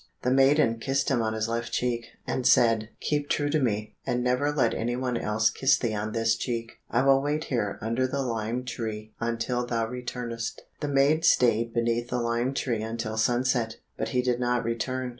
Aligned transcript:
The 0.23 0.31
maiden 0.31 0.79
kissed 0.79 1.09
him 1.11 1.21
on 1.21 1.33
his 1.33 1.47
left 1.47 1.71
cheek, 1.71 2.07
and 2.25 2.47
said, 2.47 2.89
"Keep 3.01 3.29
true 3.29 3.51
to 3.51 3.59
me, 3.59 3.97
and 4.03 4.23
never 4.23 4.51
let 4.51 4.73
any 4.73 4.95
one 4.95 5.15
else 5.15 5.51
kiss 5.51 5.77
thee 5.77 5.93
on 5.93 6.11
this 6.11 6.35
cheek. 6.35 6.79
I 6.89 7.03
will 7.03 7.21
wait 7.21 7.43
here 7.43 7.77
under 7.83 8.07
the 8.07 8.23
lime 8.23 8.65
tree 8.65 9.13
until 9.19 9.63
thou 9.63 9.85
returnest." 9.85 10.63
The 10.79 10.87
maid 10.87 11.23
stayed 11.23 11.71
beneath 11.71 12.09
the 12.09 12.17
lime 12.19 12.55
tree 12.55 12.81
until 12.81 13.15
sunset, 13.15 13.75
but 13.95 14.09
he 14.09 14.23
did 14.23 14.39
not 14.39 14.63
return. 14.63 15.09